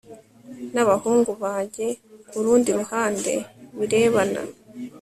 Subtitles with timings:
[0.73, 1.87] n'abahungu bajye
[2.29, 3.33] ku rundi ruhande
[3.77, 4.41] birebana